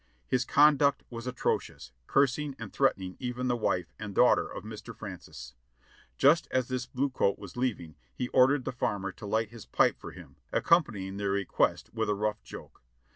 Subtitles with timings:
[0.25, 4.95] His conduct was atrocious, cursing and threatening even the wife and daughter of Mr.
[4.97, 5.53] Francis.
[6.17, 9.99] Just as this blue coat was leaving he ordered the farmer to light his pipe
[9.99, 12.81] for him, accompanying the request with a rough joke.